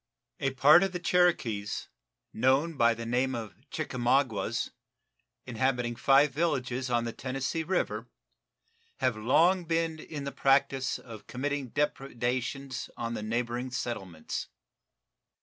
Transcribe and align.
A 0.39 0.49
part 0.53 0.81
of 0.81 0.93
the 0.93 0.99
Cherokees, 0.99 1.87
known 2.33 2.75
by 2.75 2.95
the 2.95 3.05
name 3.05 3.35
of 3.35 3.53
Chickamaugas, 3.69 4.71
inhabiting 5.45 5.95
five 5.95 6.31
villages 6.31 6.89
on 6.89 7.03
the 7.03 7.13
Tennessee 7.13 7.61
River, 7.63 8.07
have 8.97 9.15
long 9.15 9.63
been 9.65 9.99
in 9.99 10.23
the 10.23 10.31
practice 10.31 10.97
of 10.97 11.27
committing 11.27 11.67
depredations 11.67 12.89
on 12.97 13.13
the 13.13 13.21
neighboring 13.21 13.69
settlements. 13.69 14.47